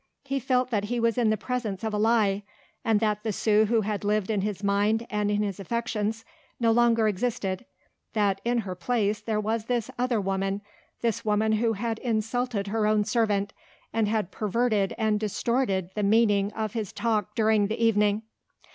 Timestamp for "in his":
4.31-4.63, 5.29-5.59